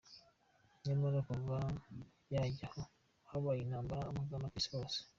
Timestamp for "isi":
4.59-4.69